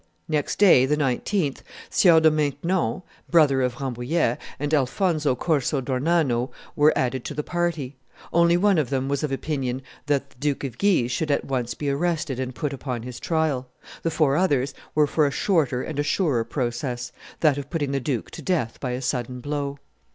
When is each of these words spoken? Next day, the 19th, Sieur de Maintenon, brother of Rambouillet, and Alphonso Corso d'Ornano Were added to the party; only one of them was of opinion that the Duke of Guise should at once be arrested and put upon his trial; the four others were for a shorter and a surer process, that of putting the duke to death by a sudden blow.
Next 0.27 0.57
day, 0.57 0.87
the 0.87 0.97
19th, 0.97 1.59
Sieur 1.91 2.19
de 2.19 2.31
Maintenon, 2.31 3.03
brother 3.29 3.61
of 3.61 3.75
Rambouillet, 3.75 4.39
and 4.57 4.73
Alphonso 4.73 5.35
Corso 5.35 5.79
d'Ornano 5.79 6.49
Were 6.75 6.91
added 6.97 7.23
to 7.25 7.35
the 7.35 7.43
party; 7.43 7.97
only 8.33 8.57
one 8.57 8.79
of 8.79 8.89
them 8.89 9.07
was 9.09 9.21
of 9.21 9.31
opinion 9.31 9.83
that 10.07 10.31
the 10.31 10.37
Duke 10.39 10.63
of 10.63 10.79
Guise 10.79 11.11
should 11.11 11.29
at 11.29 11.45
once 11.45 11.75
be 11.75 11.91
arrested 11.91 12.39
and 12.39 12.55
put 12.55 12.73
upon 12.73 13.03
his 13.03 13.19
trial; 13.19 13.69
the 14.01 14.09
four 14.09 14.35
others 14.35 14.73
were 14.95 15.05
for 15.05 15.27
a 15.27 15.29
shorter 15.31 15.83
and 15.83 15.99
a 15.99 16.03
surer 16.03 16.43
process, 16.45 17.11
that 17.41 17.59
of 17.59 17.69
putting 17.69 17.91
the 17.91 17.99
duke 17.99 18.31
to 18.31 18.41
death 18.41 18.79
by 18.79 18.93
a 18.93 19.03
sudden 19.03 19.39
blow. 19.39 19.77